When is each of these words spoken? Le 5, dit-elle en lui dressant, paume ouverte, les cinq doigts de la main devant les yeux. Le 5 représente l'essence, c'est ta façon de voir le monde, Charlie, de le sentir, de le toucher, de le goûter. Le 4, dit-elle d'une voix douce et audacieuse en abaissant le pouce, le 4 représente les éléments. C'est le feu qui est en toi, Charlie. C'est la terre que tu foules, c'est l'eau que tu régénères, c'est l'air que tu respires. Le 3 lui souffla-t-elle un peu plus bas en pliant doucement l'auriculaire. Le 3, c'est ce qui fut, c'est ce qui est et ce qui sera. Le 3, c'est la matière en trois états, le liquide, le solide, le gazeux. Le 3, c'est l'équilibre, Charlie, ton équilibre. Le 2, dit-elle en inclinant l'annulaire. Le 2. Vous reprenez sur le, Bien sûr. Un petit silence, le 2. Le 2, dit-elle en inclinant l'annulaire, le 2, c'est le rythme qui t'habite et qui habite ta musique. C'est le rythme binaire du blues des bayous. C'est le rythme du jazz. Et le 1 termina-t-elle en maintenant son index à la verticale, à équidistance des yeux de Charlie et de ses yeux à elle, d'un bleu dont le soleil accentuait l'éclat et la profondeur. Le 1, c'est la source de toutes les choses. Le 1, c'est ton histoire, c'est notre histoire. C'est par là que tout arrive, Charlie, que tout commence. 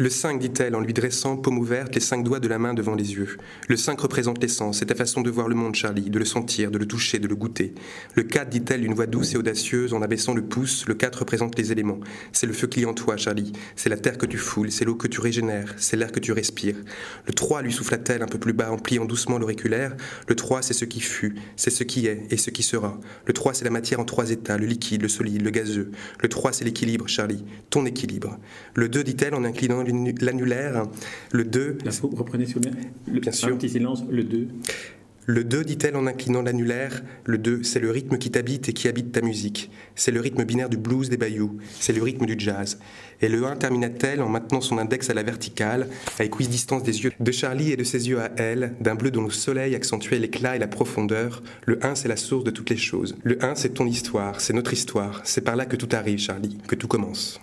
Le 0.00 0.10
5, 0.10 0.38
dit-elle 0.38 0.76
en 0.76 0.80
lui 0.80 0.92
dressant, 0.92 1.36
paume 1.36 1.58
ouverte, 1.58 1.92
les 1.96 2.00
cinq 2.00 2.22
doigts 2.22 2.38
de 2.38 2.46
la 2.46 2.60
main 2.60 2.72
devant 2.72 2.94
les 2.94 3.14
yeux. 3.14 3.36
Le 3.68 3.76
5 3.76 3.98
représente 4.00 4.40
l'essence, 4.40 4.78
c'est 4.78 4.86
ta 4.86 4.94
façon 4.94 5.22
de 5.22 5.30
voir 5.30 5.48
le 5.48 5.56
monde, 5.56 5.74
Charlie, 5.74 6.08
de 6.08 6.20
le 6.20 6.24
sentir, 6.24 6.70
de 6.70 6.78
le 6.78 6.86
toucher, 6.86 7.18
de 7.18 7.26
le 7.26 7.34
goûter. 7.34 7.74
Le 8.14 8.22
4, 8.22 8.48
dit-elle 8.48 8.82
d'une 8.82 8.94
voix 8.94 9.06
douce 9.06 9.34
et 9.34 9.38
audacieuse 9.38 9.94
en 9.94 10.00
abaissant 10.00 10.34
le 10.34 10.42
pouce, 10.42 10.86
le 10.86 10.94
4 10.94 11.18
représente 11.18 11.58
les 11.58 11.72
éléments. 11.72 11.98
C'est 12.30 12.46
le 12.46 12.52
feu 12.52 12.68
qui 12.68 12.82
est 12.82 12.84
en 12.84 12.94
toi, 12.94 13.16
Charlie. 13.16 13.52
C'est 13.74 13.88
la 13.88 13.96
terre 13.96 14.18
que 14.18 14.26
tu 14.26 14.38
foules, 14.38 14.70
c'est 14.70 14.84
l'eau 14.84 14.94
que 14.94 15.08
tu 15.08 15.20
régénères, 15.20 15.74
c'est 15.78 15.96
l'air 15.96 16.12
que 16.12 16.20
tu 16.20 16.30
respires. 16.30 16.76
Le 17.26 17.32
3 17.32 17.62
lui 17.62 17.72
souffla-t-elle 17.72 18.22
un 18.22 18.28
peu 18.28 18.38
plus 18.38 18.52
bas 18.52 18.70
en 18.70 18.78
pliant 18.78 19.04
doucement 19.04 19.38
l'auriculaire. 19.38 19.96
Le 20.28 20.36
3, 20.36 20.62
c'est 20.62 20.74
ce 20.74 20.84
qui 20.84 21.00
fut, 21.00 21.34
c'est 21.56 21.70
ce 21.70 21.82
qui 21.82 22.06
est 22.06 22.22
et 22.30 22.36
ce 22.36 22.50
qui 22.50 22.62
sera. 22.62 23.00
Le 23.26 23.32
3, 23.32 23.52
c'est 23.52 23.64
la 23.64 23.72
matière 23.72 23.98
en 23.98 24.04
trois 24.04 24.30
états, 24.30 24.58
le 24.58 24.66
liquide, 24.66 25.02
le 25.02 25.08
solide, 25.08 25.42
le 25.42 25.50
gazeux. 25.50 25.90
Le 26.22 26.28
3, 26.28 26.52
c'est 26.52 26.64
l'équilibre, 26.64 27.08
Charlie, 27.08 27.44
ton 27.68 27.84
équilibre. 27.84 28.38
Le 28.74 28.88
2, 28.88 29.02
dit-elle 29.02 29.34
en 29.34 29.42
inclinant 29.42 29.87
l'annulaire. 30.20 30.84
Le 31.32 31.44
2. 31.44 31.78
Vous 32.02 32.08
reprenez 32.08 32.46
sur 32.46 32.60
le, 32.60 33.20
Bien 33.20 33.32
sûr. 33.32 33.48
Un 33.48 33.56
petit 33.56 33.68
silence, 33.68 34.04
le 34.10 34.24
2. 34.24 34.48
Le 35.30 35.44
2, 35.44 35.62
dit-elle 35.62 35.94
en 35.94 36.06
inclinant 36.06 36.40
l'annulaire, 36.40 37.02
le 37.26 37.36
2, 37.36 37.62
c'est 37.62 37.80
le 37.80 37.90
rythme 37.90 38.16
qui 38.16 38.30
t'habite 38.30 38.70
et 38.70 38.72
qui 38.72 38.88
habite 38.88 39.12
ta 39.12 39.20
musique. 39.20 39.70
C'est 39.94 40.10
le 40.10 40.20
rythme 40.20 40.42
binaire 40.44 40.70
du 40.70 40.78
blues 40.78 41.10
des 41.10 41.18
bayous. 41.18 41.58
C'est 41.80 41.92
le 41.92 42.02
rythme 42.02 42.24
du 42.24 42.34
jazz. 42.38 42.78
Et 43.20 43.28
le 43.28 43.44
1 43.44 43.56
termina-t-elle 43.56 44.22
en 44.22 44.30
maintenant 44.30 44.62
son 44.62 44.78
index 44.78 45.10
à 45.10 45.12
la 45.12 45.22
verticale, 45.22 45.88
à 46.18 46.24
équidistance 46.24 46.82
des 46.82 47.04
yeux 47.04 47.12
de 47.20 47.30
Charlie 47.30 47.72
et 47.72 47.76
de 47.76 47.84
ses 47.84 48.08
yeux 48.08 48.20
à 48.20 48.30
elle, 48.38 48.72
d'un 48.80 48.94
bleu 48.94 49.10
dont 49.10 49.24
le 49.24 49.28
soleil 49.28 49.74
accentuait 49.74 50.18
l'éclat 50.18 50.56
et 50.56 50.58
la 50.58 50.66
profondeur. 50.66 51.42
Le 51.66 51.84
1, 51.84 51.94
c'est 51.94 52.08
la 52.08 52.16
source 52.16 52.44
de 52.44 52.50
toutes 52.50 52.70
les 52.70 52.78
choses. 52.78 53.14
Le 53.22 53.44
1, 53.44 53.54
c'est 53.54 53.74
ton 53.74 53.86
histoire, 53.86 54.40
c'est 54.40 54.54
notre 54.54 54.72
histoire. 54.72 55.20
C'est 55.24 55.42
par 55.42 55.56
là 55.56 55.66
que 55.66 55.76
tout 55.76 55.90
arrive, 55.92 56.20
Charlie, 56.20 56.56
que 56.66 56.74
tout 56.74 56.88
commence. 56.88 57.38